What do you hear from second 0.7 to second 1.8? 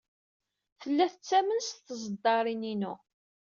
Tella tettamen s